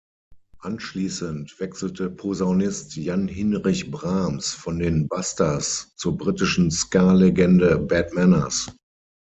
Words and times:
Anschließend 0.61 1.59
wechselte 1.59 2.09
Posaunist 2.09 2.95
Jan-Hinrich 2.95 3.91
Brahms 3.91 4.51
von 4.51 4.79
den 4.79 5.07
"Busters" 5.07 5.93
zur 5.95 6.17
britischen 6.17 6.71
Ska-Legende 6.71 7.77
"Bad 7.77 8.11
Manners". 8.15 8.67